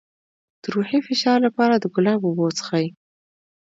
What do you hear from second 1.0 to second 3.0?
فشار لپاره د ګلاب اوبه وڅښئ